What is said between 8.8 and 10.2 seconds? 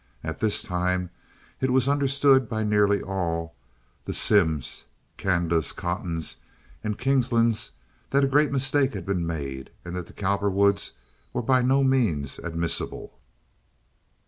had been made, and that the